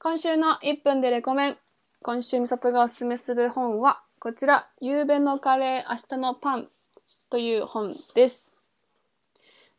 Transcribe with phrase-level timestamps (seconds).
[0.00, 1.56] 今週の1分でレコメン。
[2.02, 6.68] 今週美里がおすすめする本は、こちら、夕べのカレー、明日のパン
[7.28, 8.54] という本です。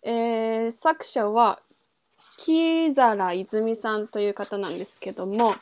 [0.04, 1.62] えー作者は、
[2.38, 5.56] 木皿泉さんという方なんですけども、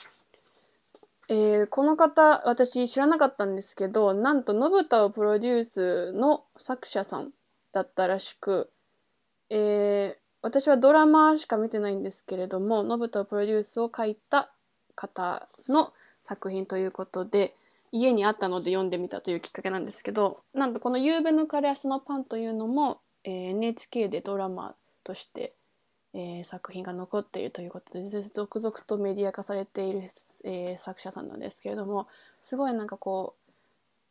[1.29, 7.29] えーこの方、私知らなかったんですけど、なんと、のぶたをプロデュースの作者さん
[7.71, 8.71] だったらしく、
[9.51, 14.51] えー私はドラマしか見てないんですけれども、のぶたをプロデュースを書いた
[14.95, 17.55] 方の作品ということで、
[17.91, 25.53] 家にあったので読んでみたというきっかけなんですけど、なんとこの「夕べのカレー明日のパン」というのも、えー NHK でドラマとして、
[26.13, 30.09] えー作品が残っているということで続々とメディア化されている、
[30.43, 32.07] えー作者さんなんですけれども
[32.41, 33.35] すごいなんかこ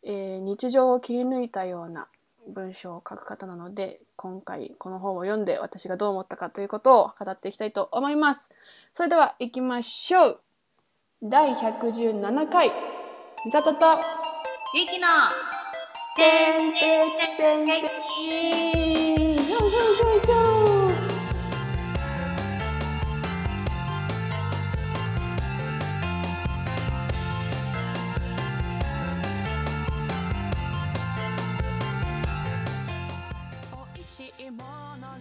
[0.04, 2.08] う、えー日常を切り抜いたような
[2.48, 8.50] 文章を書く方なので今回この本を読んで私がどう思ったかということを語っていきたいと思います。
[8.92, 10.40] それでは行きましょう。
[11.22, 12.72] 第117回。
[13.44, 13.86] 美里と
[14.74, 15.06] ゆきの。
[16.16, 16.80] 天敵
[17.36, 17.76] 戦績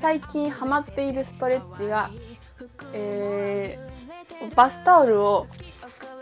[0.05, 2.11] 最近ハマっているストレッチが、
[2.93, 5.47] えーバスタオルを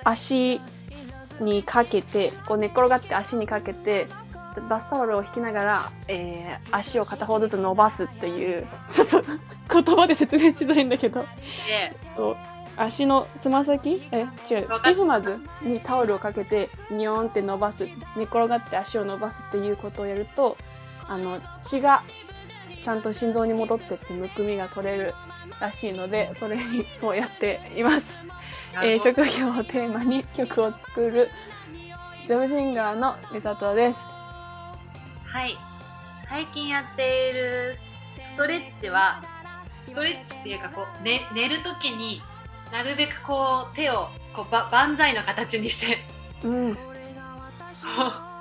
[0.06, 0.62] 足
[1.42, 4.08] にかけてこう寝っ転がって足にかけて
[4.70, 9.22] バスタオルを引きながら、えー足を片方ずつ伸ばすっていうちょっと
[9.84, 11.26] 言葉で説明しづらいんだけど。
[12.78, 14.08] 足のつま先？
[14.14, 14.70] え違う。
[14.70, 20.56] わか土踏まずにタオルをかけてニョーンって伸ばす寝っ転がって足を伸ばすっていうことをやると
[21.10, 22.02] あの血が
[22.84, 25.14] ちゃんと心臓に戻ってってむくみが取れる
[25.62, 28.24] らしいのでそれにをやっています。
[28.76, 31.30] えー職業をテーマに曲を作る
[32.28, 34.02] ジョブシンガーの美里です。
[35.26, 35.56] はい
[36.28, 39.24] 最近やっているストレッチは
[39.86, 42.22] ストレッチっていうかこう、ね、寝るときに
[42.72, 46.00] なるべくこう手をこうば万歳の形にして
[46.44, 46.76] うん。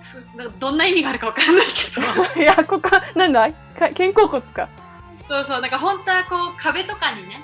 [0.00, 2.02] すなんかどんな意味があるかわかんないけど。
[2.40, 3.56] いや、ここ、なんだか
[3.90, 4.68] 肩甲骨か。
[5.28, 7.40] そうそうなんか本当はこう壁とかにね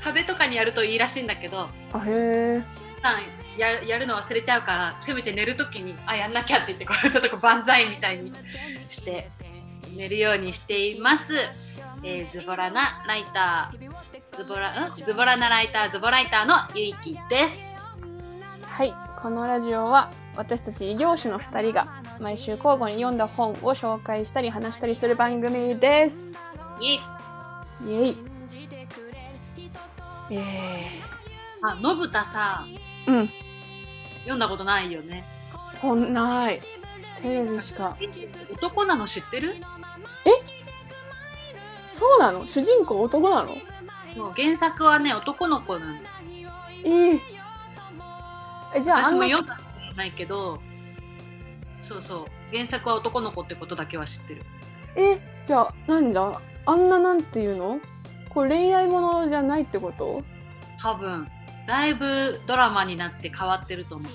[0.00, 2.62] 壁とかにやるといいらしいんだけどあ、へえ。
[3.58, 8.32] ややるの忘れちゃうからせめて寝るときにあやんなきゃって言ってこうちょっとこう万歳みたいに
[8.88, 9.28] して
[9.90, 11.34] 寝るようにしています、
[12.04, 14.36] えーズボラなライター。
[14.36, 14.90] ズボラん？
[14.92, 17.84] ズボラなライターズボライターのゆいきです。
[18.62, 26.34] はい、このラジオは私たち異業種の2人が毎週交互に読んだ本を紹介したり話したりする番組です。
[26.80, 27.00] いイ。
[27.88, 28.16] エイ。
[30.30, 30.86] え
[31.62, 33.30] あのぶたさー、うん、
[34.20, 35.24] 読んだことないよね。
[35.80, 36.60] 本ない。
[37.22, 37.96] テレビしか。
[38.52, 39.56] 男なの知ってる？
[41.92, 42.46] そうなの？
[42.46, 43.56] 主人公男なの？
[44.14, 45.92] そう原作はね男の子なの。
[46.84, 47.20] ええ
[48.74, 49.58] え、じゃあ、あ私も読んだ
[49.96, 50.60] ないけど
[51.82, 54.42] そうそう原作は男の子ってことだけは知ってる
[54.96, 56.40] え、じゃあ、なんだ？
[56.64, 57.80] あんななんていうの？
[58.30, 60.22] これ恋愛ものじゃないってこと？
[60.80, 61.28] 多分
[61.66, 64.12] だいぶドラマになって変わってると思う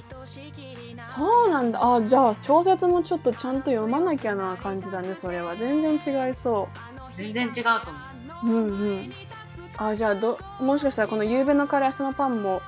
[1.03, 1.79] そうなんだ。
[1.81, 5.55] あ、じゃあ小説もちょっとちゃんと読まなきゃな感じだね、それは。
[5.55, 6.67] 全然違いそ
[7.11, 7.99] 全然違うと思
[8.43, 8.49] うう。
[8.49, 9.13] うんうん。
[9.77, 12.61] あ、じゃあど、もしかしたらこの夕べのカレー明日のパンも、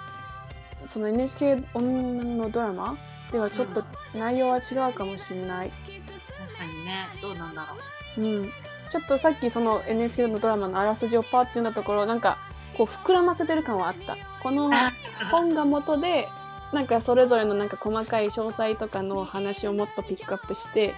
[0.94, 2.96] その NHK 女のドラマ？
[3.32, 3.84] ではちょっと
[4.14, 5.72] 内容は違うかもしれない。
[5.72, 7.08] 確かにね。
[7.20, 7.78] どうなんだろ
[8.18, 8.22] う。
[8.22, 8.52] うん。
[8.92, 12.38] ちょっとさっきその NHK のドラマのあらすじをパーって読んだところ、なんか、
[12.78, 14.16] こう膨らませてる感はあった。
[14.44, 14.70] この
[15.32, 16.30] 本が元で
[16.74, 20.94] なんかそれぞれのなんか細かい詳細とかの話をもっとピックアップして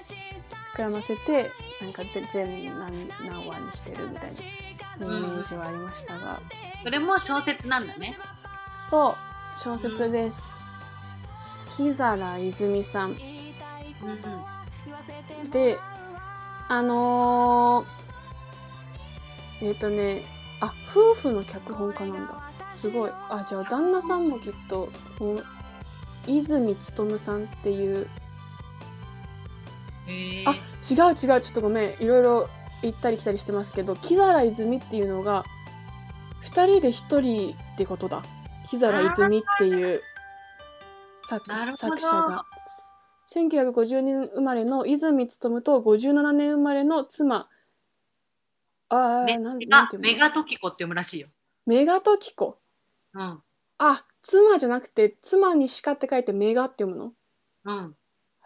[0.75, 1.51] 膨らませて
[1.81, 4.29] なんか全全何何話にしてるみたい
[4.99, 6.41] なイメージはありましたが、
[6.83, 8.17] それも小説なんだね。
[8.89, 10.57] そう小説です、
[11.77, 13.11] 木皿泉さん。
[13.11, 13.17] うん
[15.51, 15.77] で
[16.67, 20.23] あのー、えっ、とね
[20.59, 22.51] あ夫婦の脚本家なんだ。
[22.75, 23.11] すごい。
[23.29, 25.39] あじゃあ旦那さんもきっとお
[26.27, 28.07] 泉勉さんっていう。
[30.45, 31.41] あ違う違う。
[31.41, 32.03] ちょっとごめん。
[32.03, 32.49] いろいろ
[32.81, 35.43] 行ったり来たりしてますけど木皿泉っていうのが
[36.43, 38.23] 2人で1人ってことだ
[38.69, 40.01] 木皿泉っていう
[41.27, 41.45] 作
[41.77, 42.45] 作者が。
[43.33, 47.49] 1950年生まれの泉勉と57年生まれの妻。
[48.89, 50.07] ああメなんなんていうの？
[50.07, 51.27] メガトキコって読むらしいよ。
[51.65, 52.59] メガトキコ？
[53.15, 53.41] うん。
[53.79, 57.13] あ妻じゃなくて妻にしかって書いてメガって読む
[57.65, 57.73] の？
[57.73, 57.95] うん。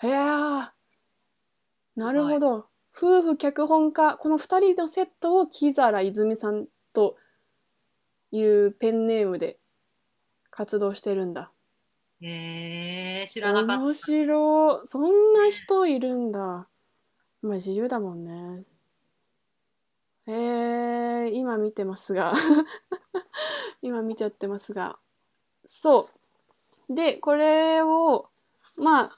[0.01, 0.12] へえ
[1.98, 2.68] なるほど。
[2.95, 7.18] 夫婦脚本家この2人のセットを木皿泉さんと
[8.31, 9.58] いうペンネームで
[10.59, 11.51] 活動してるんだ
[12.21, 16.67] へえ、知らなかっ面白いそんな人いるんだ
[17.41, 18.63] まあ自由だもんね
[20.27, 22.33] えー、今見てますが
[23.81, 25.00] 今見ちゃってますが
[25.63, 26.09] そ
[26.89, 28.27] うでこれを
[28.75, 29.17] まあ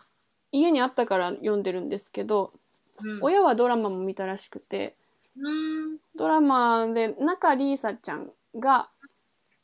[0.51, 2.53] 家にあったから読んでるんですけど、
[2.97, 3.03] た。
[3.03, 3.19] うん。
[3.23, 4.95] 親はドラマも見たらしくて
[5.39, 5.97] うん。
[6.15, 8.29] ドラマで中里依紗ちゃん
[8.59, 8.91] が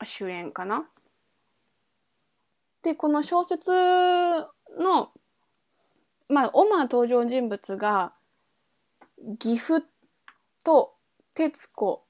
[0.04, 0.88] 主演かな。
[2.84, 5.12] でこの小説の
[6.30, 8.14] まあ主な登場人物が
[9.40, 9.86] 岐阜
[10.64, 10.94] と
[11.36, 12.06] 徹子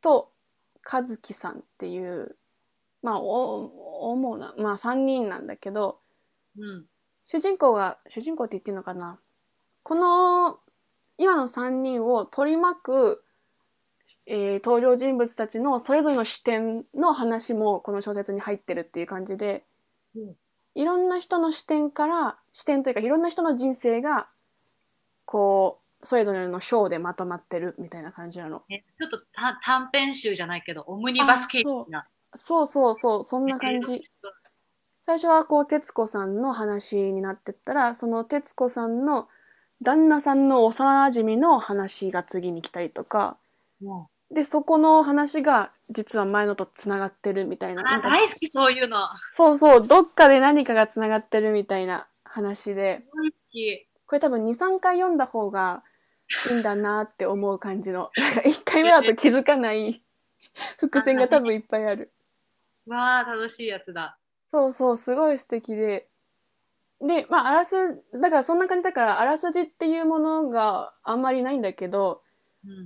[0.00, 0.32] と
[0.90, 2.36] 和樹さんっていう
[3.02, 6.00] まあお主なまあ3人なんだけど
[6.56, 6.86] うん。
[7.26, 9.20] 主人公が主人公って言っていいのかな？
[9.82, 10.58] この
[11.18, 13.22] 今の3人を取り巻く、
[14.26, 19.67] えー登場人物たちのそれぞれの視点の話もこの小説に入ってるっていう感じで、うん
[20.74, 24.28] いろんな人の視点から視点というかいろんな人の人生が
[25.24, 28.62] こうそれぞれの章でまとまってるみたいな感じなの。
[28.70, 32.06] えちょっとた短編集じゃないけど、オムニバス形式な。
[32.34, 34.02] そうそうそうそんな感じ。
[35.04, 39.26] 最初はこう徹子さんの話になってったらその徹子さんの
[39.82, 43.38] 旦那さんの幼馴染の話が次に来たりとか
[43.82, 49.08] もでそこの話が実は前のとつながってるみたいなうあ大好き、そういうの。
[49.34, 53.86] そうそうどっかで何かがつながってるみたいな話で大好き。
[54.06, 55.82] これ多分23回読んだ方が
[56.50, 60.02] いいんだなって思う感じの なんか1回目だと気づかない
[60.78, 62.12] 伏線が多分いっぱいある。
[62.86, 64.18] わあ、楽しいやつだ。
[64.50, 66.08] そうそう、すごい素敵で。
[67.00, 72.20] で、まあ、あらす、だからそんな感じだから、あらすじっていうものがあんまりないんだけど、うん。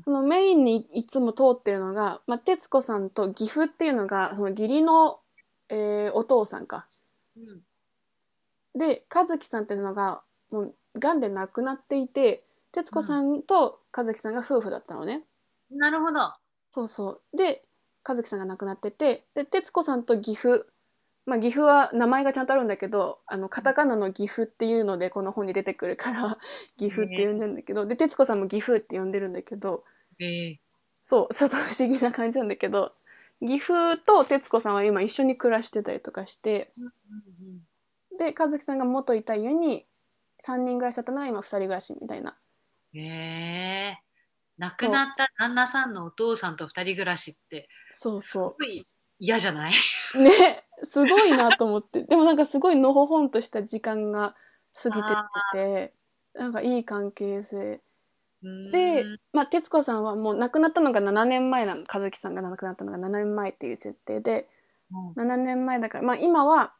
[0.04, 5.20] そのメインにいつも通ってるのが、まあ、徹子さんと岐阜っていうのが、その義理の、
[5.68, 6.86] えーお父さんか。
[7.36, 7.62] うん。
[8.74, 15.24] で、和樹さんっていうのが、もう、癌で亡くなっていて、徹子さんと和樹さんが夫婦だったのね。
[15.70, 16.34] なるほど。
[16.70, 17.36] そうそう。
[17.36, 17.64] で、
[18.06, 20.66] 和樹さんが亡くなってて、で、徹子さんと岐阜。
[21.24, 26.36] まあ、岐阜は名前がちゃんとあるんだけど、あの、カタカナの岐阜っていうので、この本に出てくるから、
[26.78, 29.84] 岐阜って呼んでるんだけど、で、徹子さんも岐阜って呼んでるんだけど、
[30.20, 30.60] ええ。
[31.04, 32.92] そう、ちょっと不思議な感じなんだけど、
[33.40, 36.72] 岐阜と徹子さんは今一緒に暮らしてたりとかして、
[38.18, 39.86] で、和樹さんが元いた家に
[40.40, 42.36] 3人暮らしだったのが今2人暮らしみたいな。
[42.94, 43.98] ええ。
[44.58, 48.82] 亡くなった旦那さんのお父さんと二人暮らしって、そうそすごい
[49.18, 49.72] 嫌じゃない？
[50.14, 50.22] う。
[50.22, 52.02] ね、すごいなと思って。
[52.04, 54.34] でもなんかすごいのほほんとした時間が
[54.74, 55.12] 過ぎてっ
[55.52, 55.92] て
[56.34, 57.80] て、なんかいい関係性。
[58.72, 61.84] で、まあ、徹子さんはもう亡くなったのが7年前なの。
[61.92, 64.48] 和樹さんが亡くなったのが7年前っていう設定で、
[64.90, 66.74] うん7年前だから、まあ、今は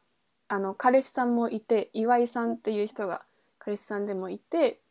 [0.47, 3.23] あの彼氏さんもいて岩井さんっていう人が
[3.57, 4.81] 彼氏さんでもいて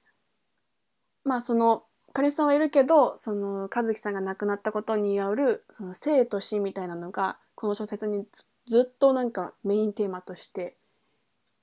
[1.25, 10.76] まあその彼氏さんはいるけどその和樹さんが亡くなったことによるその生と死みたいなのがこの小説にずずっとなんかメインテーマとして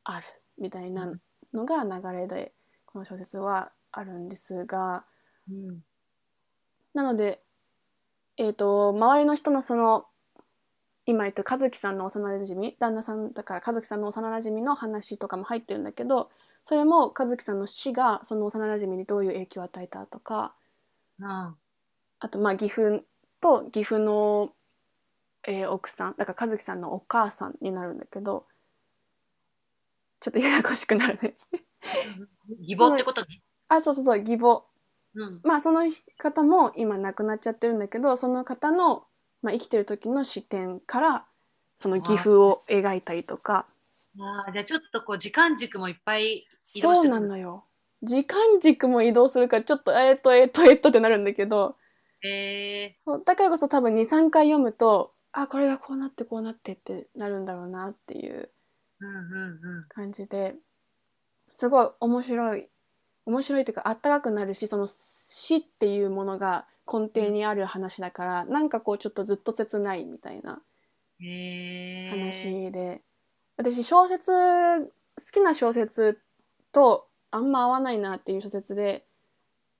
[0.03, 0.25] ある
[0.57, 1.11] みたいな
[1.53, 2.51] のが流れで
[2.85, 5.05] この小説はあるんですが
[5.49, 5.83] うん。
[6.93, 7.41] なので
[8.37, 10.05] えっ、と周りの人のその
[11.05, 16.29] 今言った和樹さんの幼馴染旦那さんだから和樹さんの幼馴染の話とかも入ってるんだけど
[16.67, 20.53] それも和樹さんの死がその幼馴染にどういう影響を与えたとか
[21.19, 23.01] うんあとまあ岐阜
[23.41, 24.51] と岐阜の、
[25.49, 28.45] えー奥さんだから和樹さんのお母さんになるんだけど
[30.19, 31.33] ちょっとややこしくなるね。
[32.59, 33.41] 義母ってことね。
[33.69, 34.63] あそうそうそう義母。
[35.15, 35.39] うん。
[35.43, 35.81] まあその
[36.17, 39.05] 方も今亡くなっちゃってるんだけどその方の、
[39.41, 41.25] まあ、生きてる時の視点から
[41.79, 43.65] その岐阜を描いたりとか。
[44.19, 47.63] あーじゃあちょっとこう時間軸もいっぱい移動そうしてなのよ。
[48.03, 51.77] 時間軸も移動するからちょっとえっ、とえっ、とえっ、とってなるんだけど。
[52.21, 58.49] えそうだからこそ多分23回読むとあこれがこうなってこうなってってなるんだろうなっていう
[59.89, 60.55] 感じで
[61.53, 62.67] すごい面白い。
[63.25, 70.59] 面白いというかあったかくなるしその死っていうものが根底にある話だから、なんかこうちょっとずっと切ないみたいな
[72.09, 73.01] 話で、
[73.57, 74.89] 私小説好
[75.31, 76.19] きな小説
[76.71, 79.03] とあんま合わないなっていう小説で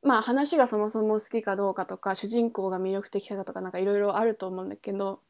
[0.04, 5.22] まあ話がそもそも好きかどうかとか主人公が魅力的かとかなんかいろいろあると思うんだけど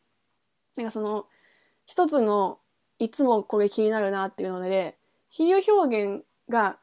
[0.75, 1.25] なんかその
[1.85, 2.59] 一つの
[2.99, 4.97] いつもこれ気になるなっていうので
[5.29, 6.77] 比喩表現が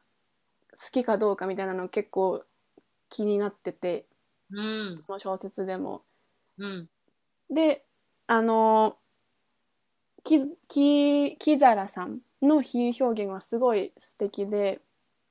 [0.71, 2.43] 好きかどうかみたいなの結構
[3.09, 4.05] 気になってて
[4.51, 5.03] うん。
[5.05, 6.03] この小説でも。
[6.57, 6.89] うん。
[7.49, 7.85] で
[8.27, 8.97] あの
[10.23, 14.81] きき木皿さんの比喩表現はすごい素敵で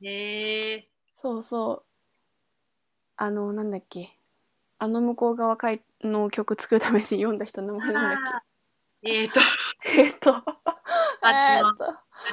[0.03, 0.89] へえ。
[1.17, 1.83] そうそう
[3.17, 4.17] あのなんだっけ
[4.79, 8.43] あの向こう側かいの曲作るために読んだ人の名前なんだっ
[9.03, 9.41] えーと、
[9.83, 10.31] けえっと。
[10.31, 10.33] え
[11.23, 11.85] あのーっと。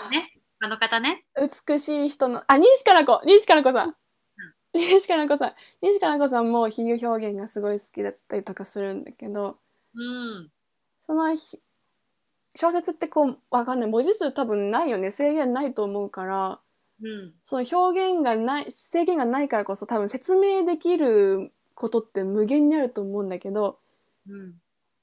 [0.09, 1.25] ね、あの方ね。
[1.67, 3.21] 美しい人のあ西加奈子。
[3.25, 3.95] 西加奈子さん。
[4.73, 5.53] 西加奈子さん。
[5.81, 9.57] 西加奈子さんも比喩表現がすごい好きだったりとかするんだけど
[9.93, 10.49] うん。
[11.01, 11.59] そのひ
[12.55, 13.89] 小説ってこうわかんない。
[13.89, 15.11] 文字数多分ないよね。
[15.11, 16.59] 制限ないと思うから
[17.01, 17.33] うん。
[17.43, 23.79] その表現がない制限がないからこそ多分説明できることって無限にあると思うんだけど
[24.27, 24.53] うん。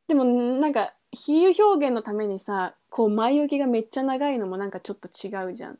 [0.09, 5.79] でもなんか比喩表現のためにさこう前置きがめっちゃ長いのもなんかちょっと違うじゃん。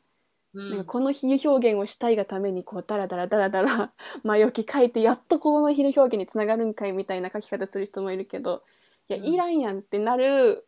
[0.53, 3.93] うんなんかこの比喩表現をしたいがためにこうダラダラダラダラ
[4.23, 8.63] 前置き書いてやっとこの比喩表現につながるんかいみたいな書き方する人もいるけど
[9.07, 10.65] いやうんいらんやんってなる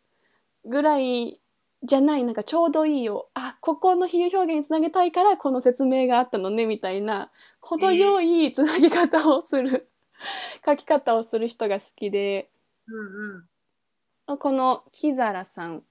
[0.64, 1.38] ぐらい
[1.82, 9.90] じゃないなんかちょうどいいよあここの比喩表現につなげたいからこの説明があったのねみたいな程よいつなぎ方をする
[10.64, 12.48] 書き方をする人が好きで
[12.86, 13.46] うん
[14.26, 14.38] うん。
[14.38, 15.82] この木皿さん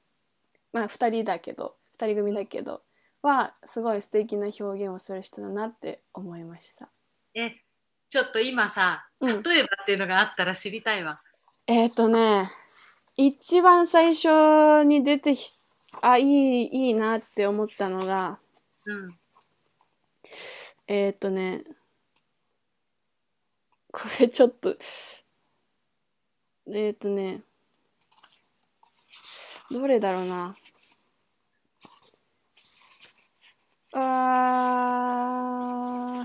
[0.71, 2.81] まあ2人だけど2人組だけど
[3.21, 6.89] はすごい素敵な表現をする人だなって思いました。
[7.33, 7.55] え、
[8.09, 11.21] ちょっと今さ、うん例えばっていうのがあったら知りたいわ。
[11.67, 12.51] えっ、ー、とね
[13.15, 15.53] 一番最初に出てき
[16.01, 18.39] あいいいいなって思ったのが
[18.85, 19.15] うん。
[20.87, 21.63] えっ、ー、とね
[23.93, 24.75] これちょっと
[26.67, 27.43] えっ、ー、とね
[29.69, 30.55] どれだろうな
[33.93, 33.99] あ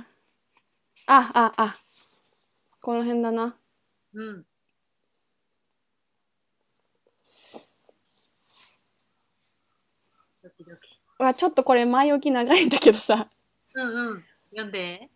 [0.02, 0.08] ー
[1.06, 1.78] あああ
[2.80, 3.54] この辺だな
[4.14, 4.46] うん。
[10.42, 10.98] ドキドキ。
[11.18, 13.28] わちょっとこれ前置き長いんだけどさ
[13.74, 14.24] うんうん。
[14.48, 15.10] 読んで。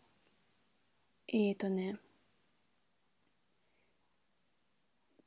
[1.29, 1.97] えーとね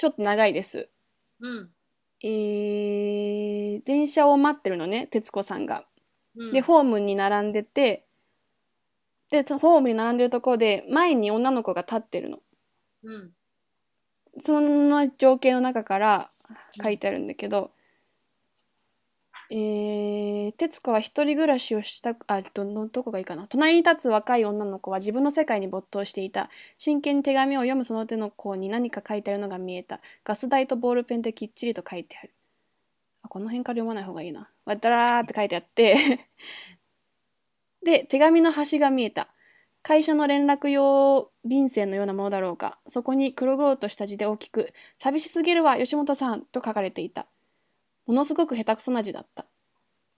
[0.05, 0.87] ちょっと長いです
[1.41, 1.69] うん。
[2.21, 5.83] えー、電車を待ってるのね徹子さんが。
[6.35, 8.05] うん、でホームに並んでて
[9.31, 12.37] でホームに並んでるところで前に女の子が立ってるの。
[13.03, 13.31] うん。
[14.37, 16.29] そんな情景の中から
[16.83, 17.71] 書いてあるんだけど、
[19.51, 23.47] えー、徹子は一人暮らしをしたあどのどこがいいかな。
[23.47, 26.49] 隣に立つ若い女の子は自分の世界に没頭していた。
[26.77, 29.99] 真剣に手紙を読むその手の甲に何か書いてあるのが見えた。
[30.23, 32.31] ガス台とボールペンできっちりと書いてある。
[33.23, 34.49] あこの辺から読まない方がいいな。
[34.65, 35.95] わダラーって書いてあって。
[37.83, 39.29] で手紙の端が見えた。
[39.83, 42.79] 会社の連絡用便箋のようなものだろうか。
[42.87, 47.27] そこに黒々とした字で大きく「寂しすぎるわ吉本さん」と書かれていた。
[48.07, 49.45] ものすごく下手くそな字だった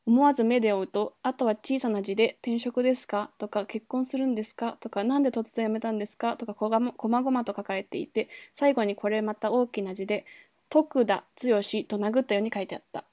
[0.06, 6.70] 思わず目で追うとあとは小さな字で「転職ですか?」とか「結婚するんですか?」とか「なんで突然辞めたんですか?」とかこ
[7.10, 10.26] まごまと書かれていて最後にこれまた大きな字で
[10.70, 11.52] 「徳田剛」
[11.86, 13.04] と殴ったように書いてあった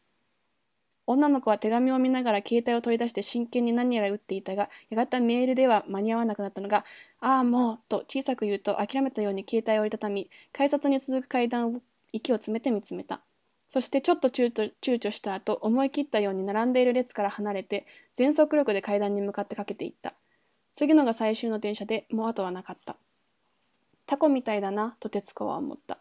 [1.07, 6.85] 女の子は手紙を見ながら携帯を取り出して真剣に何やら打っていたがやがてメールでは間に合わなくなったのが
[7.21, 11.81] 「ああもう」と小さく言うと諦めたように携帯を折りたたみ改札に続く階段を
[12.13, 13.21] 息を詰めて見つめた
[13.69, 20.15] そしてちょっと躊躇躊躇した後思い切ったように並んでいる列から離れて全速力で階段に向かってかけていった。
[20.73, 22.97] 次のが最終の電車でもう後はなかった。
[24.07, 25.99] タコみたいだなと徹子は思った。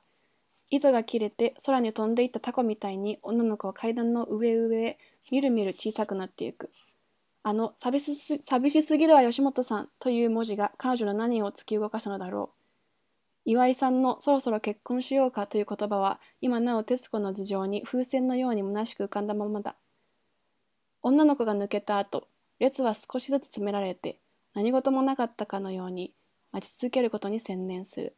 [0.69, 4.97] 糸が切れて空に飛んでいったタコみたいに女の子は階段の上上へ
[5.31, 6.71] みるみる小さくなっていく。
[7.43, 12.62] あの寂しす寂しすぎるわ吉本さんという文字が彼女の何を突き動かしたのだろう。
[13.45, 19.75] 岩井さんのそろそろ結婚しようかという言葉は今なお徹子の頭上に風船のように虚しく浮かんだままだ。
[21.01, 22.27] 女の子が抜けた後
[22.59, 24.19] 列は少しずつ詰められて
[24.53, 26.13] 何事もなかったかのように
[26.53, 28.15] 待ち続けることに専念する。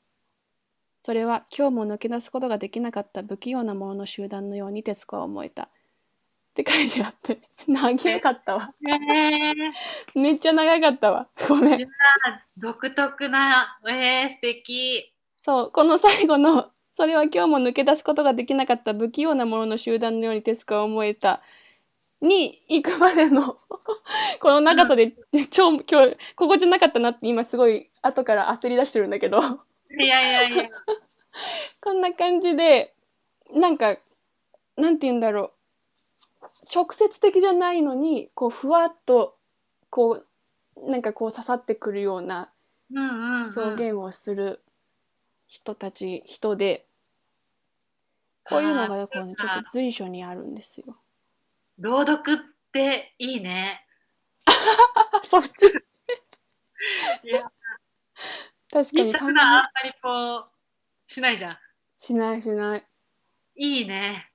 [1.02, 5.64] それは今日も抜け出すことができなかった不器用な者の集団のように徹子は思えた。
[5.64, 5.68] っ
[6.56, 8.72] て書いてあって長かったわ。
[8.88, 11.28] えー、めっちゃ長かったわ。
[11.50, 11.88] ごめん。
[12.58, 15.15] 独特な、えー、素敵。
[15.46, 21.44] そう、この最後の、それは今日も抜け出すことができなかった不器用なものの集団のように徹子は思えた。
[22.20, 23.56] に行くまでの
[24.42, 25.14] この長さで、
[25.52, 30.70] 超今日心地なかったなって今すごい後から焦り出してるんだけどいやいやいや。
[31.80, 32.96] こんな感じで
[33.54, 34.00] なんか
[34.78, 35.52] なんて言うんだろ
[36.74, 39.38] 直接的じゃないのにこうふわっと
[39.92, 40.24] こ
[40.76, 42.50] うなんかこう刺さってくるような。
[42.92, 44.62] 表現をする
[45.56, 46.86] 人たち、人で
[48.44, 50.98] こういうのがねこうねちょっと随所にあるんですよ。
[51.80, 52.38] 朗読っ
[52.74, 53.86] ていいね。
[54.46, 55.68] あ そっち
[57.24, 57.50] いや、
[58.70, 60.46] 確かに一あんまりこう、
[61.08, 61.58] しないじゃん。
[61.98, 62.84] しないしない
[63.56, 64.30] いいね。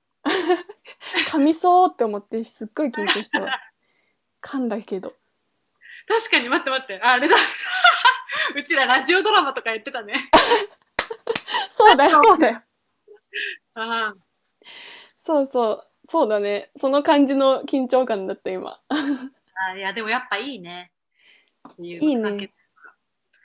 [1.28, 3.60] 噛みそうって思ってすっごい緊張したわ
[4.40, 5.14] 噛んだけど
[6.08, 7.00] 確かに、待って待って。
[7.02, 7.36] ああれだ。
[8.56, 10.30] うちらラジオドラマとかやってたね。
[11.80, 12.62] そうだよそうだよ。
[13.74, 14.14] ああ。
[15.18, 15.86] そうそう。
[16.06, 16.70] そうだね。
[16.76, 18.80] その感じの緊張感だった今。
[18.88, 20.90] あいや、でもやっぱいいね。
[21.78, 22.52] いういいね。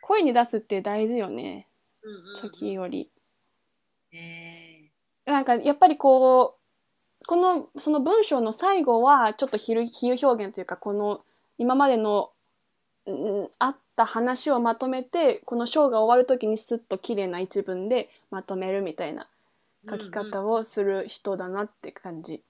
[0.02, 1.68] 声に出すって大事よね。
[2.02, 2.42] うんうんうん。
[2.42, 3.10] 時より
[4.16, 4.90] え。
[5.26, 6.58] なんかやっぱりこ
[7.22, 11.22] うこのその文章の最後はちょっと比喩比喩表現というかこの
[11.58, 12.32] 今までの、
[13.08, 22.34] うん、あった話をまとめてこの章が終わる時にスッと綺麗な一文でまとめるみたいなー書き方をする人だなって感じ。
[22.34, 22.42] うんうん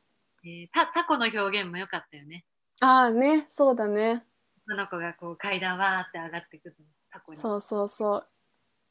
[0.48, 2.46] えーたタコの表現も良かったよね。
[2.82, 4.24] ああねそうだね
[4.68, 6.76] 女の子がこう階段わーって上がってくる
[7.12, 7.40] タコに。
[7.40, 8.28] そうそうそう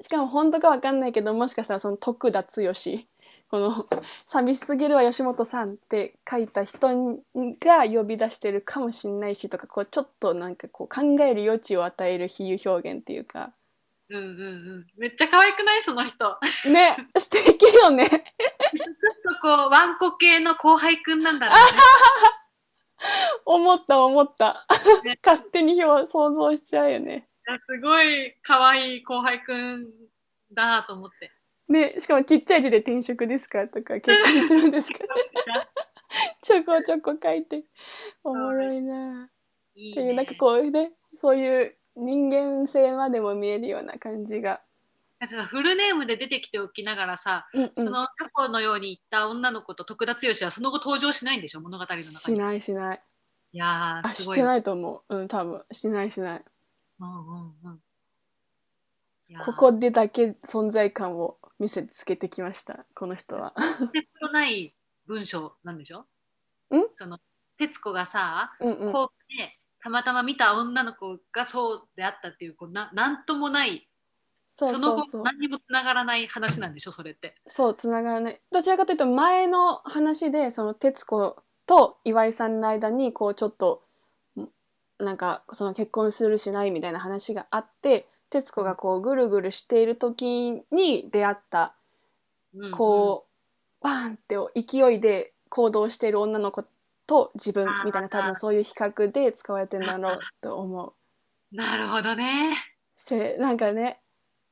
[0.03, 2.73] しかも本当かわかんないけどもしかしたらその徳田剛
[3.49, 3.87] この
[4.27, 7.23] 「寂しすぎるわ吉本さん」って書いた人
[7.61, 13.53] が呼び出してるかもしんないしとかこうちょっとなんかこう考える余地を与える比喩表現っていうか
[14.11, 14.25] うんうんう
[14.81, 14.87] ん。
[14.99, 16.39] めっちゃ可愛くないその人。
[16.63, 18.17] ちょね素敵よねっと
[19.41, 21.81] こう、ワンコ系の後輩くんなんだろうね。
[23.45, 24.67] 思った思った
[25.05, 29.87] ね勝手に表想像しちゃうよねいやすごい可愛い後輩くん
[30.53, 31.34] だなと思って。
[31.69, 34.99] ねしかもちっちゃい字で転職ですかとか結婚するんですか。
[36.43, 37.65] ちょこちょこ書いて。
[38.23, 39.29] おもろいな。
[39.75, 44.61] いいっていうねなんかこうねそういう人間性までも見えるような感じが、
[45.49, 52.03] フルネームで出てきておきながらさ、うんうん、そのタコのように言った女の子と徳田剛はその後登場しないんでしょ物語の中に。
[52.03, 53.01] しないしない。
[53.53, 54.37] いやすごい。
[54.37, 55.17] してないと思う。
[55.17, 55.63] うん多分。
[55.71, 56.45] しないしない。
[57.01, 57.81] うんうんうん。
[59.29, 63.55] いここでだけ存在感を見せつけてきましたこの人は。
[63.95, 64.75] 鉄のない
[65.07, 66.01] 文章なんでしょ？
[66.01, 66.05] ん？
[66.95, 67.19] その
[67.59, 68.93] 徹子がさ、うんうん。
[68.93, 73.89] こうねたまたま見た女の子がそうであったっていうこうななんともない
[74.47, 75.11] そうその後そう。
[75.13, 76.93] そう何にもつながらない話なんでしょ？
[76.93, 77.35] それって。
[77.47, 78.41] そうつながらない。
[78.53, 81.35] どちらかというと前の話でその徹子
[81.67, 83.83] と岩井さんの間にこうちょっと
[84.39, 84.45] ん
[85.03, 91.75] なんかその結婚するしないみたいな話があって徹子がこうぐるぐるしている時に出会った
[92.55, 92.71] うんうん。
[92.73, 93.27] こ
[93.81, 96.65] う、バーンって勢いで行動している女の子
[97.07, 100.95] と自分みたいな多分そういう比較で使われてるんだろうと思
[101.53, 101.55] う。
[101.57, 102.57] なるほどね。
[102.97, 104.01] せなんかね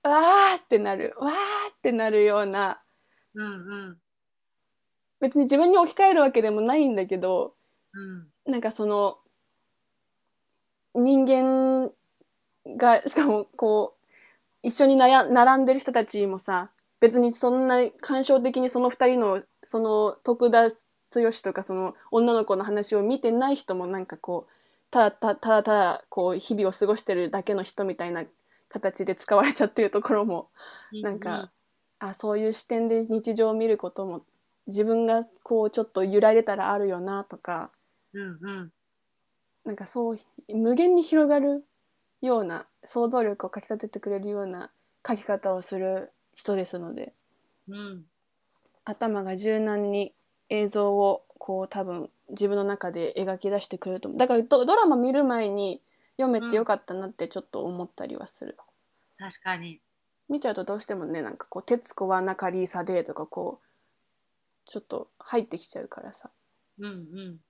[0.03, 1.35] わーってなるわーっ
[1.83, 2.83] てなるような。
[3.35, 3.99] うんうん。
[5.21, 7.55] 別に自分に置き換えるわけでもないんだけど
[7.95, 8.53] うん。
[8.53, 9.19] なんかその
[10.95, 11.91] 人間
[12.67, 14.03] がしかもこう
[14.63, 16.71] 一緒になや並んでる人たちもさ
[17.01, 24.53] 別にそんな感傷的にその二人のその徳田剛とかその女の子の話を見てない人もなんかこう
[24.91, 28.25] ただただただただこう日々を過ごしてるだけの人みたいな
[28.69, 30.49] 形で使われちゃってるところも
[31.03, 31.51] なんか、
[31.99, 34.23] あそういう視点で日常を見ることも
[34.67, 37.71] 自分がこうちょっと揺らいでたらあるよなとか
[38.15, 38.73] うんうん。
[39.65, 41.65] なんかそう無限に広がる
[42.23, 44.73] ような想像力をかきたててくれるような
[45.07, 47.15] 書き方をする人ですので。
[47.69, 48.07] うん。
[48.85, 50.15] 頭が柔軟に
[50.49, 54.19] 映像をこう多分自分の中で描き出してくれると思う。
[54.19, 55.83] だからドドラマ見る前に
[56.17, 58.57] 読めてよかったなってちょっと思ったりはする、
[59.17, 59.81] 確かに。
[60.29, 63.67] 見ちゃうとどうしてもねなんかこう「徹子は仲リーサで」とかこう
[64.67, 66.31] ちょっと入ってきちゃうからさ。
[66.79, 67.41] うんうん。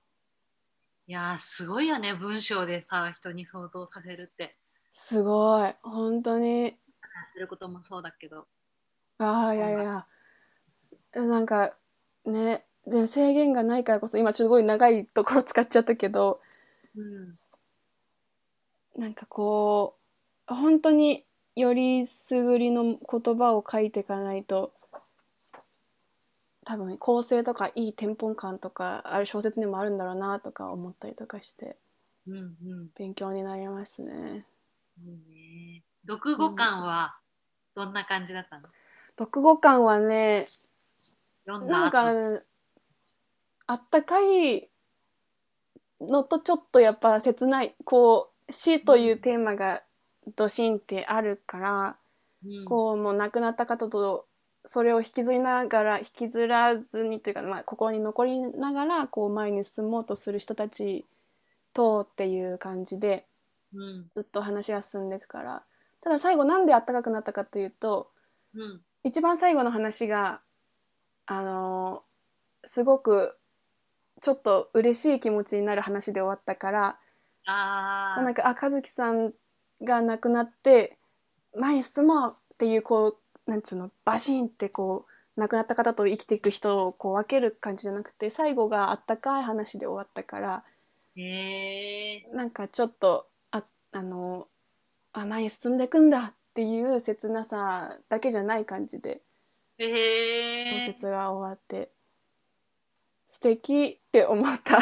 [1.07, 4.57] いやーすごいよね文章でさ人に想像させるって。
[4.93, 5.75] すごい。
[5.83, 6.65] 本当に。
[6.65, 6.73] やっ
[7.35, 8.47] てることもそうだけど。
[9.19, 10.07] ああいやいや。
[11.15, 11.41] な。
[11.41, 11.77] んか
[12.25, 16.41] ねで制限がないからこそ今すごい長いところ使っちゃったけど
[16.97, 17.35] うん。
[19.01, 19.97] なんかこ
[20.51, 21.25] う本当に
[21.57, 24.73] よりすぐりの言葉を書いていかないと
[26.64, 31.77] 多分構成とかいいテンポ感とかある小説にもあるんだろうなとか思ったりとかして
[32.27, 32.55] うんうん。
[32.96, 34.46] 勉強になりますね。
[35.05, 35.83] いいね。
[36.07, 37.16] 読後感は
[37.75, 38.68] どんな感じだったの？
[39.18, 40.46] 読後感はね
[41.46, 42.12] 読んなんか
[43.66, 44.68] あったかい
[46.01, 49.83] のとちょっとやっぱ切ないこう死というテーマが
[50.37, 51.96] ドシンってあるから、
[52.44, 54.27] うんこうもう亡くなった方と
[54.64, 61.05] それを引きずりながら引きずらずにというか、まあ、心に残りながらこう前に進もうとする人たち
[61.75, 63.27] とっていう感じで
[63.75, 64.11] うん。
[64.14, 65.62] ずっと話が進んでいくから。
[66.03, 68.11] ただ最後なんであったかくなったかというと
[68.55, 68.81] うん。
[69.05, 70.40] 一番最後の話が
[71.27, 72.12] あのー
[72.64, 73.37] すごく
[74.20, 76.98] ちょっと嬉しい気持ちになる話で終わったから
[77.46, 78.22] あー。
[78.22, 79.33] なんかあ和樹さん
[79.83, 80.96] が亡くなって
[81.57, 83.16] 前に進もうっていうこう
[83.47, 90.65] なんつうのバシンってこう亡くなった方と生きていく人をこう分ける感じじゃなくて最後があったかい話で終わったから
[91.17, 94.47] へえなんかちょっとああの
[95.13, 99.21] あ前に進んでいくんだっていう切なさだけじゃない感じで
[99.79, 101.91] 小説が終わって
[103.33, 104.77] 素敵って思った。
[104.77, 104.81] あ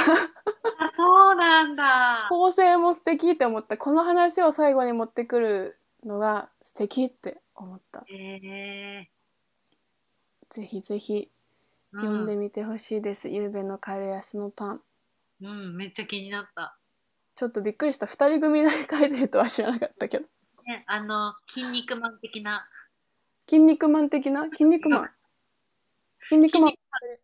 [0.92, 2.26] そうなんだ。
[2.28, 3.76] 構成も素敵って思った。
[3.76, 8.04] この話を最後に持ってくるのが素敵って思った。
[8.06, 9.08] へえ
[10.48, 11.30] ぜひぜひ
[11.92, 14.80] 読んでみてほしいです、ゆうべのカレー足のパン。
[15.42, 16.76] うん、うん、めっちゃ気になった。
[17.34, 18.06] ちょっとびっくりした。
[18.06, 20.24] 2人組で書いてるとは知らなかったけど。
[20.66, 22.68] ねあの筋肉マン的な。
[23.48, 24.44] 筋肉マン的な？
[24.50, 25.10] 筋肉マン？
[26.28, 26.74] 筋肉マン。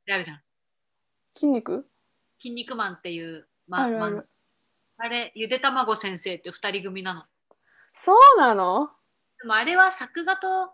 [0.09, 0.41] あるじゃん。
[1.35, 1.87] 筋肉？
[2.41, 4.29] 筋肉マンっていうままあるある。
[4.99, 7.25] あれゆでたまご先生って二人組なの。
[7.93, 8.87] そうなの？
[8.87, 8.96] で
[9.47, 10.73] もあれは作画と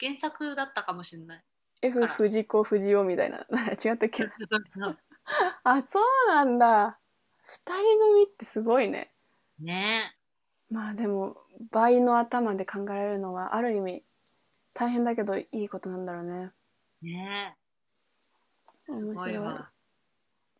[0.00, 1.44] 原作だったかもしれない。
[1.82, 3.46] F 藤子不二雄みたいな。
[3.84, 4.24] 違ったっけ？
[5.64, 6.98] あそうなんだ。
[7.46, 9.12] 2人組ってすごいね。
[9.60, 10.16] ね。
[10.70, 11.36] まあでも
[11.70, 14.04] 倍の頭で考えられるのはある意味
[14.74, 16.52] 大変だけどいいことなんだろうね。
[17.02, 17.56] えね。
[18.88, 19.64] 面白い。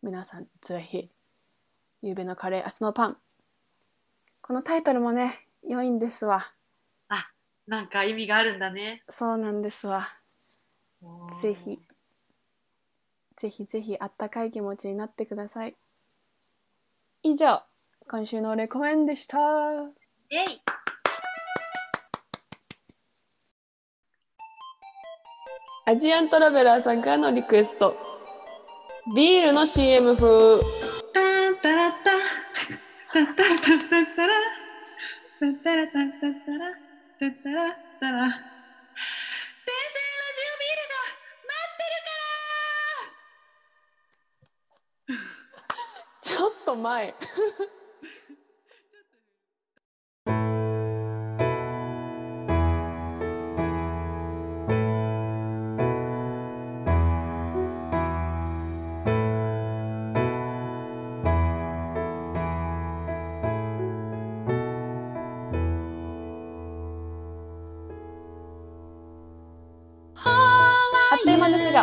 [0.02, 1.14] 皆さんぜひ
[2.02, 3.20] 「ゆうべのカレー明日のパン」
[4.42, 5.30] このタイトルもね
[5.66, 6.52] 良いんですわ
[7.66, 9.02] なんか意味があるんだね。
[9.08, 10.08] そうなんですわ。
[11.42, 11.78] ぜひ。
[13.36, 15.74] ぜひぜひあったかい気持ちになってください。
[17.22, 17.62] 以上
[18.08, 19.38] 今週のレコメンでした。
[19.38, 20.60] イエイ。
[25.86, 27.96] アジアントラベラーさんからのリクエスト。
[29.16, 30.62] ビールの CM 風。
[31.62, 32.10] タラッタ。
[33.12, 33.74] タンタラタ。
[33.74, 34.34] ンタンタラ
[35.40, 35.46] タ。
[35.46, 36.04] ンタラタ。
[36.04, 36.83] ンタン
[37.24, 41.00] タラタンタラタラ電線ラジオビールが
[41.46, 42.20] 待ってるか
[45.08, 45.24] ら。
[46.20, 47.14] ちょっと前。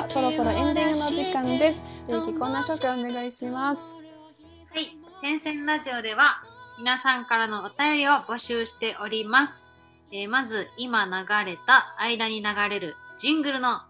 [0.09, 1.87] そろそろエンディングの時間です。
[2.07, 3.81] ゆうきコーナー紹介お願いします。
[3.81, 6.43] はい、天線ラジオでは
[6.77, 9.69] 皆さんからのお便りを募集しております。
[10.11, 11.11] えーまず今流
[11.45, 13.81] れた間に流れるジングルの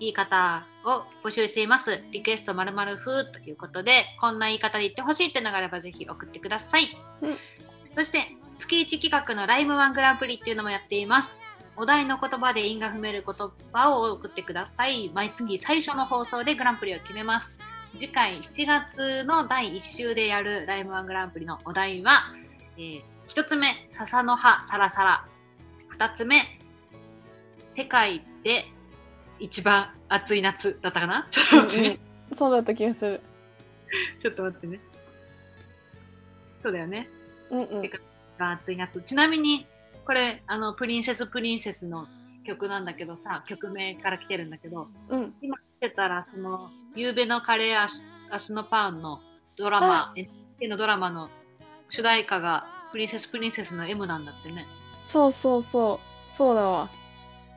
[0.00, 2.04] 言い方を募集しています。
[2.10, 6.84] リクエストまるまる風ということで、こんな言い方で言ってほしいってのがあればぜひ送ってください。
[7.22, 7.36] うん
[7.86, 8.20] そして
[8.58, 11.40] 月1企画のライムワングランプリっていうのもやっています。
[11.76, 15.10] お題の言葉で因が踏める言葉を送ってください。
[15.14, 17.56] 毎月最初の放送でグランプリを決めます。
[17.98, 22.34] 次回7月の第1週でやるライムワングランプリのお題は、
[22.76, 25.24] えー1つ目、笹の葉サラサラ。
[25.96, 26.58] 2つ目、
[27.70, 28.66] 世界で
[29.38, 31.26] 一番暑い夏だったかな？
[31.30, 31.98] ちょっと待ってね。
[32.30, 33.20] うんそうだった気がする。
[34.20, 34.80] ちょっと待ってね。
[36.62, 37.08] そうだよね。
[37.50, 37.90] うんうん。
[38.38, 39.00] が暑い夏。
[39.02, 39.66] ちなみに、
[40.04, 42.06] これ、あの、プリンセスプリンセスの
[42.44, 45.34] 曲なんだけどさ、曲名から来てるんだけど、うん。
[45.40, 49.20] 今来てたら、その、ゆうべのカレーアシアスのパンの
[49.56, 51.28] ドラマ、NHK のドラマの
[51.88, 54.66] 主題歌が、プリンセスプリンセスの M なんだってね。
[55.06, 56.34] そうそうそう。
[56.34, 56.90] そうだわ。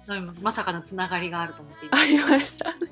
[0.08, 2.76] 今まさかのつながりがあると思っていありました。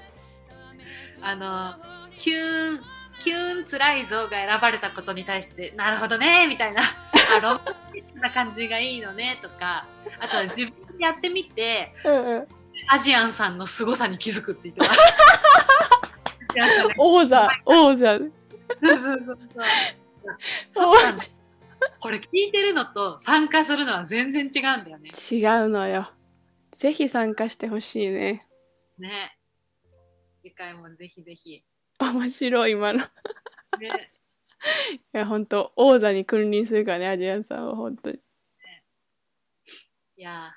[1.21, 1.75] あの、
[2.17, 2.79] キューン、
[3.19, 7.59] キューンつらいぞが選ばれたことに対して、なるほどね、みたいな、あロマン
[7.91, 9.85] ティックな感じがいいのね、とか、
[10.21, 12.47] あとは自分でやってみて、うんうん。
[12.87, 14.95] アジアンさんの凄さに気づくって言ってた。
[16.97, 18.17] 王座、王座。
[18.73, 19.37] そうそうそうそう。
[20.69, 20.95] そう
[22.01, 25.09] これ聞いてるのと参加するのは全然違うんだよね。
[25.09, 26.11] 違うのよ。
[26.71, 28.47] ぜひ参加してほしいね。
[28.97, 29.37] ね。
[30.39, 31.63] 次回もぜひぜひ。
[31.99, 32.99] 面白い、今の。
[32.99, 33.03] い
[33.79, 34.11] ね。
[35.11, 38.19] や、ほんと、王座に君臨するからね、アジアンさんは、本当に。
[40.19, 40.53] いや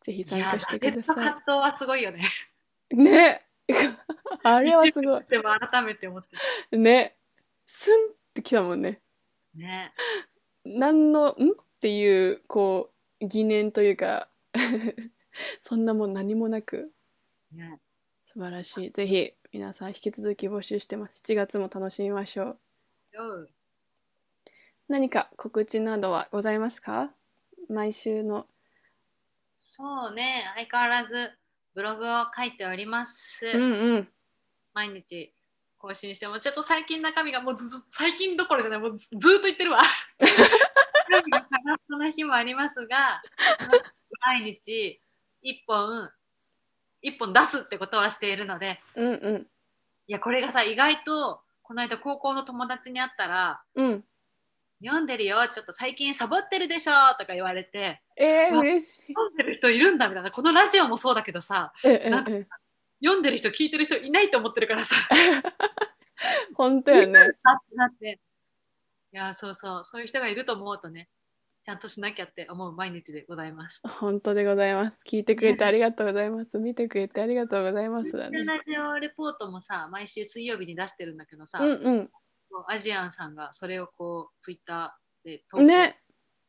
[0.00, 2.22] ぜひ参加してくだー、葛さ藤はすごいよね。
[2.90, 2.96] い。
[2.96, 3.42] ね
[4.42, 5.24] あれはすごい。
[5.28, 6.34] でも改めて思って
[6.70, 6.78] る。
[6.78, 7.14] ね
[7.66, 9.02] スンってきたもんね。
[9.54, 9.92] ね。
[10.64, 11.32] 何の、ん？
[11.52, 14.28] っていう、こう、疑念というか、
[15.60, 16.92] そんなもん何もなく、
[17.52, 17.80] ね。
[18.26, 18.90] 素晴らしい。
[18.90, 21.22] ぜひ、皆さん引き続き募集してます。
[21.22, 22.58] 7月も楽しみましょう。
[23.12, 23.48] うん
[24.88, 27.14] 何か告知などはございますか？
[27.68, 28.46] 毎週の。
[29.56, 31.32] そうね、相変わらず
[31.74, 33.46] ブログを書いております。
[33.46, 34.08] うんうん。
[34.74, 35.32] 毎日
[35.82, 39.82] 更新しても、ちょっと最近中身がもう最近どころじゃない、もうずっと言ってるわ。
[41.10, 43.20] 中身が空っぽな日もありますが、
[44.24, 45.00] 毎日
[45.42, 46.08] 1本、
[47.02, 49.46] 一本出すってことはしているので、うんうん。
[50.06, 54.04] いや、これがさ、意外と、この間高校の友達に会ったら、うん。
[54.84, 59.14] 読んでるよ、ちょっと最近サボってるでしょとか言われて、えー、嬉しい。
[59.14, 62.48] 読んでる人いるんだみたいな、このラジオもそうだけどさ、うんうんうん。
[63.02, 64.96] 読んでる人聞いてる人いないと思ってるからさ
[66.54, 67.12] 本当やね。
[67.74, 68.20] なって
[69.12, 71.08] いやそうそうそういう人がいると思うとね
[71.64, 73.86] ちゃんとしなきゃって思う毎日でございます。
[73.86, 75.00] 本当でございます。
[75.06, 76.58] 聞いてくれてありがとうございます。
[76.58, 78.44] 見てくれてありがとうございますだね。
[78.44, 82.10] ラジオレポートもさ毎週水曜日に出してるんだけどさ、うんうん。
[82.66, 86.02] アジアンさんがそれをこうツイッターで投稿ね。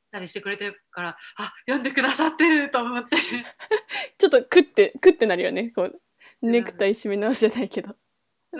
[0.04, 3.16] したりしてくれてるから、あ読んでくださってると思って
[4.18, 5.72] ちょっと食って、食ってなるよね。
[5.72, 6.02] こう、
[6.44, 7.96] ネクタイ締め直しじゃないけど。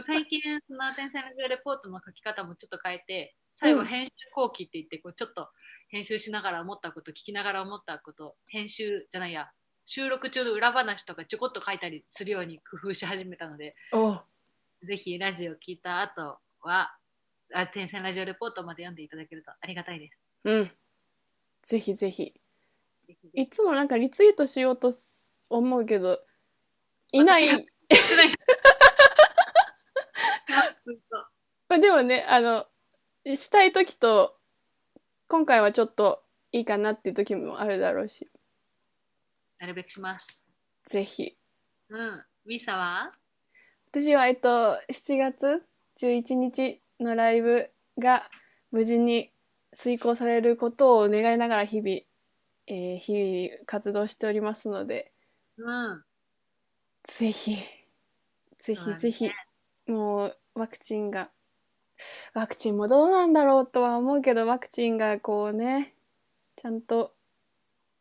[0.02, 5.50] 最近その天才ラジオレポートの書き方もちょっと変えて最後うん編集後期って言ってこうちょっと
[5.90, 9.52] 編集しながら思ったこと聞きながら思ったこと編集じゃないや
[9.86, 13.76] 収録中の裏話とかちょこっと書いたりするように工夫し始めたので
[14.84, 16.96] ぜひラジオ聞いた後は
[17.54, 20.18] あ天才ラジオレポートまで読んでいただけるとありがたいです。
[20.46, 20.72] うん。
[21.62, 22.34] ぜひぜひ。
[23.34, 26.20] いつもなんかリツイートしようとす思うけど、
[27.12, 27.68] いない。
[31.70, 32.68] まあでもね、あの、
[33.26, 34.38] したい時と、
[35.28, 38.30] 今回はちょっといいかなっていう時もあるだろうし、
[39.60, 40.46] なるべくします。
[40.86, 41.36] ぜひ。
[41.90, 42.26] うん。
[42.46, 43.14] ミサは？
[43.92, 45.64] 私は、えっと、7月
[45.98, 48.30] 11日のライブが
[48.72, 49.32] 無事に
[49.72, 52.02] 遂行されることを願いながら日々、
[52.68, 55.12] えー日々活動しておりますので、
[55.58, 56.04] うん。
[57.04, 57.58] ぜひ、
[58.64, 59.30] ぜひぜひ、
[59.88, 61.30] もうワクチンが、
[62.34, 65.94] ワクチンもどうなんだろうとは思うけど、ワクチンがこうね、
[66.56, 67.14] ちゃんと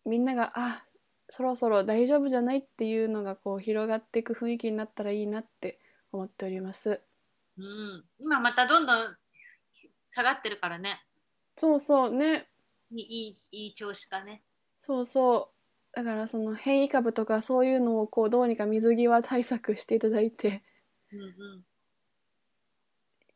[0.04, 0.84] みんなが、あ、
[1.28, 5.80] そろそろ大丈夫じゃないっていうのがこう広がっていく雰囲気になったらいいなって
[6.12, 7.00] 思っております。
[7.58, 8.04] うん。
[8.20, 9.16] 今またどんどん
[10.10, 11.04] 下がってるからね。
[11.56, 12.46] そうそうね、
[12.92, 14.42] いい、いい調子だね。
[14.78, 15.61] そうそう。
[15.94, 20.62] だからその変異株とかそういうのをこうどうにか水際対策していただいて、
[21.12, 21.64] うんうん。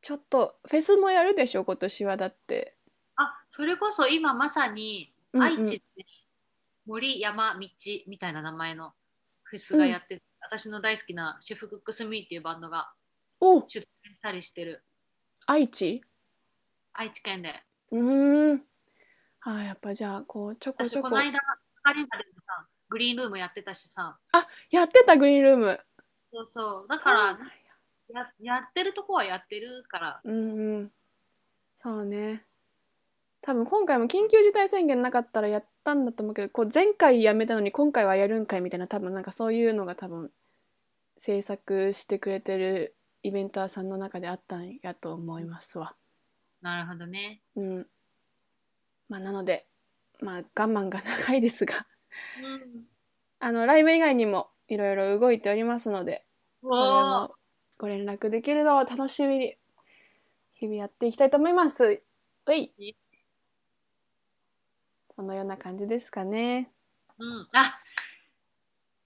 [0.00, 2.76] ちょっとフェスもやるでしょ、今年はだって。
[3.16, 5.46] あ、それこそ今まさにうんうん。
[5.46, 6.06] 愛知で
[6.86, 7.68] 森山道
[8.06, 8.94] みたいな名前の
[9.42, 12.92] フェスがやって、私の大好きなシェフクックスミーっていうバンドが
[13.40, 13.60] お！
[13.68, 14.82] 出店したりしてる。
[15.46, 16.02] 愛知？
[16.94, 17.62] 愛知県で。
[17.90, 18.62] うーん。
[19.42, 21.10] あーやっぱじゃあこうちょこ私ちょこ。
[21.10, 21.38] この間
[21.82, 22.35] アリーナでもさ
[22.96, 24.16] グリーンルームやってたしさ。
[24.70, 25.80] やってたグリーンルーム。
[26.32, 26.86] そうそう。
[26.88, 27.36] だからや。
[28.08, 30.20] ややってるとこはやってるから。
[30.24, 30.92] うんうん。
[31.74, 32.42] そうね。
[33.42, 40.32] 多分今回も緊急事態宣言なかったらやったんだと思うけどこう前回やめたのに今回はやるんかいみたいな多分なんかそういうのが多分
[41.18, 45.94] 制作してくれてるイベンターさんの中であったんやと思いますわ。
[46.62, 47.42] なるほどね。
[47.56, 47.86] うん。
[49.10, 49.66] まあなので
[50.20, 51.74] まあ我慢が長いですが。
[51.76, 51.95] うん
[53.38, 56.24] あのライブ以外にもいろいろ動いておりますので
[56.62, 57.34] それおも
[57.78, 59.56] ご連絡できるのを楽しみに
[60.54, 61.84] 日々やっていきたいと思います。
[61.84, 62.96] うい
[65.14, 66.70] そのような感じですかね。
[67.18, 67.80] うん、あ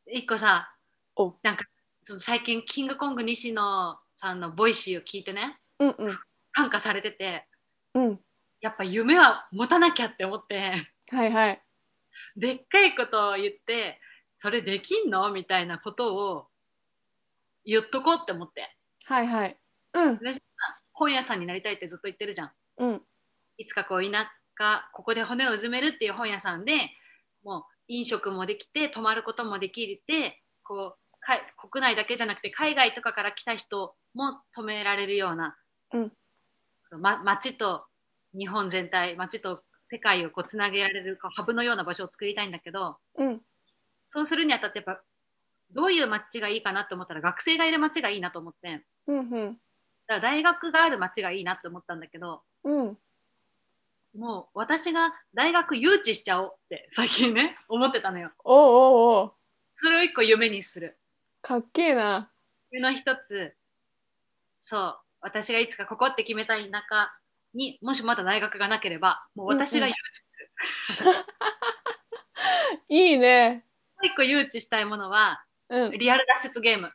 [0.07, 0.75] 一個さ
[1.17, 1.65] おなんか
[2.05, 6.09] ちょっと最近キングコング西野さんの Voicy を聞いてねうんうん
[6.53, 7.47] 感化されてて
[7.95, 8.21] うん。
[8.61, 11.63] やっぱ夢は持たなきゃって思ってはいはい。
[12.41, 14.01] でっかいことを言って
[14.39, 15.31] それできんの？
[15.31, 16.47] みたいなことを
[17.65, 18.75] 言っとこうって思って。
[19.05, 19.57] はいはい。
[19.95, 20.21] うん。
[20.93, 22.53] 本屋さんになりたいってずっと言ってるじゃん。
[22.79, 23.03] うん。
[23.59, 26.73] いつかこう田舎ここで骨をうずめるっていう本屋さんで
[27.45, 35.57] もう飲食もできて泊まることもできてこう国内だけじゃなくて海外とかから来た人も泊められるような、
[35.93, 36.13] うん。
[36.99, 37.85] ま、街と
[38.33, 43.41] 日本全体街と世界をこうつなげられるハブのような場所を作りたいんだけどうん。
[44.09, 45.01] そうするにあたってやっぱ
[45.73, 49.29] どういう街がいいかなって思ったら学生がいる街がいいなと思ってうんうん。
[49.29, 49.57] だか
[50.15, 52.99] ら大学がある街がいいなって思ったんだけどうん。
[54.17, 58.33] もう私が大学誘致しちゃおうって最近ね思ってたのよ。
[58.45, 59.33] おうおうおう。
[59.77, 60.99] それを一個夢にする。
[61.43, 62.31] かっけえな。
[62.71, 63.55] 夢の一つ、
[64.61, 67.13] そう、私がいつかここって決めたい田舎
[67.55, 69.95] にもしまだ大学がなければ、もう私がうん誘
[70.99, 71.25] 致、
[72.89, 73.65] いいね。
[73.97, 75.93] もう一個誘致したいものは、うん。
[75.93, 76.93] リアル脱出ゲーム。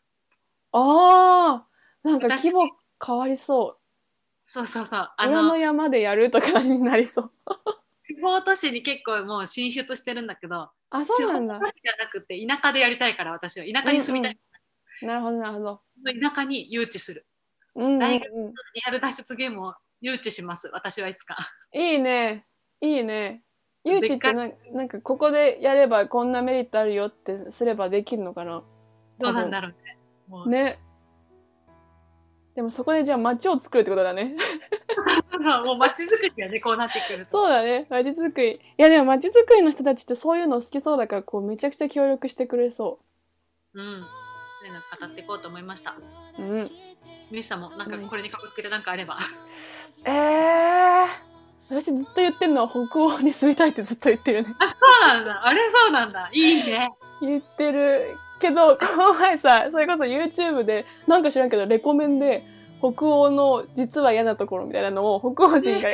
[0.71, 1.67] ああ、
[2.03, 2.69] なんか私規模
[3.05, 3.85] 変わりそう。
[4.31, 5.11] そうそうそう。
[5.17, 7.31] あ裏のの、山でやるとかになりそう。
[8.03, 11.67] 地方都市に結構もう進出してるんだけど、あ、そ地方うなんだ都。
[11.67, 13.65] 市じゃなくて田舎でやりたいから私は。
[13.65, 14.39] 田舎に住みたい。
[15.01, 15.81] なるほど、なるほど。
[16.05, 17.25] 田舎に誘致する。
[17.75, 19.73] うんうんうん、大学リアル脱出ゲームを
[20.05, 20.69] 誘致します。
[20.71, 21.35] 私はいつか。
[21.73, 22.45] いいね。
[22.79, 23.41] いいね。
[23.83, 28.61] 誘致ってかなんなんかここでやればこんなメリットあるよってすればできるのかな？
[29.17, 29.69] どうなんだろ
[30.29, 30.61] うね。
[30.63, 30.79] ね。
[32.53, 34.35] でもそこでじゃあ街を作るってことだね。
[35.41, 37.31] そうもう街づくりがね、こうなってくると。
[37.31, 37.87] そうだね。
[37.89, 38.51] 街づくり。
[38.53, 42.99] いやでも街づくりの人たちってそういうの好きそうだからこうめちゃくちゃ協力してくれそ
[43.73, 44.05] うん。
[44.59, 45.95] そういうの語っていこうと思いました。
[46.39, 46.41] う。
[46.41, 46.71] うん。
[47.31, 49.19] ミスさんもなんかこれにかこつけてなんかあれば。
[50.05, 51.25] えー。
[51.69, 54.55] 私ずっと言ってるのは北欧に住みたいってずっと言ってるね。
[54.59, 54.75] あ、そ
[55.11, 55.47] うなんだ。
[55.47, 56.29] あれそうなんだ。
[56.31, 56.89] いいね。
[57.21, 62.45] 言ってるけど、この前さ、それこそ YouTube で、なんか知らんけど、レコメンで、
[62.79, 65.89] 北欧の実は嫌なところみたいなのを北欧人が、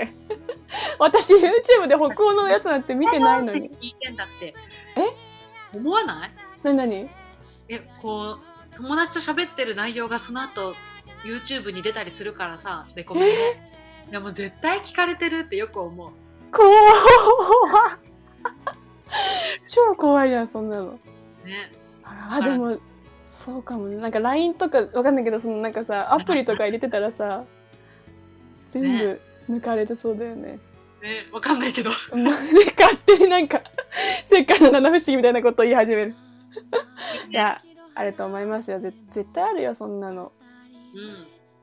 [1.00, 3.70] 私 YouTube で北欧のやつなんて見てないのに。
[3.70, 4.54] 聞いてんだって。
[4.98, 5.78] え？
[5.78, 6.32] 思わない？
[6.64, 7.10] なになに
[7.70, 8.40] え、こう、
[8.76, 10.76] 友達と喋ってる内容がその後、
[11.24, 13.72] YouTube に出たりするからさ、レコメンで。
[14.12, 16.12] いやもう絶対聞かれてるってよく思う。
[16.52, 16.74] 怖い
[19.68, 21.00] 超怖いじゃん、そんなの。
[21.46, 21.72] ね。
[22.04, 22.78] あ、でも、
[23.28, 23.98] そうかもね。
[23.98, 27.46] なんか LINE とかわかんないけど、そのなんかさ、アプリとか入れてたらさ、
[28.68, 30.60] 全部抜かれてそうだよね。
[31.02, 31.90] ね、わかんないけど。
[31.90, 33.62] 勝手になんか、
[34.26, 36.16] 世界の七不思議みたいなことを言い始める。
[37.30, 37.62] いや、
[38.02, 38.80] あると思いますよ。
[38.80, 40.32] ぜ絶対あるよ、そんなの。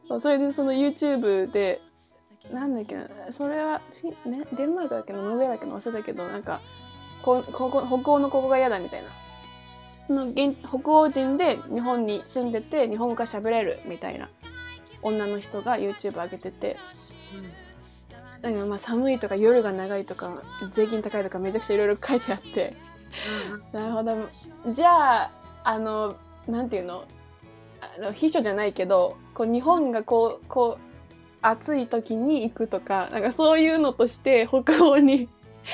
[0.09, 0.21] うん。
[0.21, 1.81] それでその YouTube で、
[2.53, 6.61] なんだっけな、それはフィ、ね、デンマークだっけな、ノルウェーだっけな、忘れたけど、なんか、
[7.23, 9.09] こここ北欧のここが嫌だみたいな。
[10.67, 14.31] 北欧人で日本に住んでて、日本語が喋れるみたいな
[15.03, 16.77] 女の人が YouTube 上げてて、
[18.41, 22.77] だからまあ寒いとか夜が長いとか税金高いとかめちゃくちゃいろいろ書いてあって
[23.51, 23.55] うん。
[23.55, 23.63] うん。
[23.73, 24.29] なるほ
[24.65, 25.33] どじゃあ
[25.65, 26.17] あの
[26.49, 27.05] なんていうの？
[27.81, 30.89] あの秘書じゃないけどこう日本がこうこう
[31.43, 35.29] 暑い時に行くとかなんかそういうのとして北欧に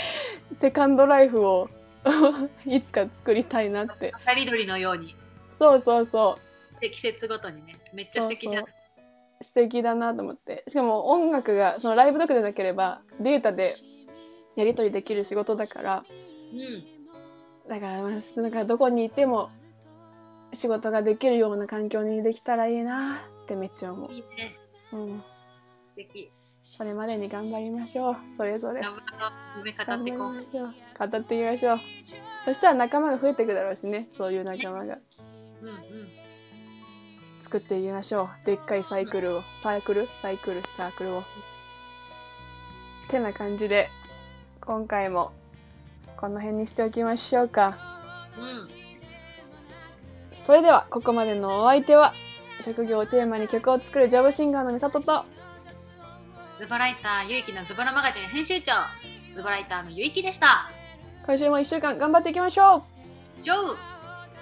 [0.60, 1.70] セカンドライフを
[2.66, 4.12] いつか作りたいなって。
[4.12, 5.14] 渡り鳥のように、
[5.58, 6.36] そうそうそ
[6.82, 6.90] う。
[6.90, 8.64] 季節ごとにね、めっちゃ素敵じゃん。
[9.40, 10.64] 素敵だなと思って。
[10.68, 13.74] しかも音楽がそのライブだけでなければデータで
[14.54, 16.04] やり取りできる仕事だから。
[16.52, 17.68] うん。
[17.68, 19.50] だからまあなんかどこにいても
[20.54, 24.56] 仕事ができるような環境にできたらいいなってめっちゃ思いいね。
[24.92, 24.96] う。
[24.96, 25.22] うん。
[25.88, 26.30] 素敵。
[26.62, 28.16] それまでに頑張りましょう。
[28.36, 28.80] それぞれ。
[28.80, 29.32] 頑張ろう。
[29.58, 31.10] 夢語っていこう。
[31.10, 31.80] 語っていきましょう。
[32.46, 34.08] そしたら仲間が増えていくだろうしね。
[34.16, 34.98] そういう仲間が。
[35.62, 35.78] うんうん。
[37.40, 38.46] 作っていきましょう。
[38.46, 39.42] でっかいサイクルを。
[39.62, 40.08] サイクル？
[40.22, 40.62] サイクル？
[40.76, 41.22] サークルを。
[43.08, 43.90] てな感じで、
[44.62, 45.32] 今回も
[46.16, 47.76] この辺にしておきましょうか。
[48.38, 48.40] う
[48.80, 48.83] ん。
[50.44, 52.12] それではここまでのお相手は
[52.60, 55.24] 職業をテーマに曲を作るジャブシンガーの美里と
[56.60, 58.72] ズボライターゆいきのズボラマガジン編集長
[59.34, 60.70] ズボライターのゆいきでした。
[61.26, 62.84] 今週も1週間頑張っていきましょ
[63.38, 63.40] う。
[63.40, 63.76] しょうこ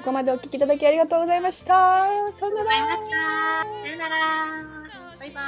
[0.05, 2.07] こまでお聞きいただきありがとうございました。
[2.35, 2.71] さよなら。
[3.83, 4.17] さよなら。
[5.19, 5.41] バイバ